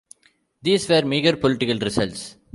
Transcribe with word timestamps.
These 0.63 0.89
were 0.89 1.03
meagre 1.05 1.37
political 1.37 1.77
results. 1.77 2.35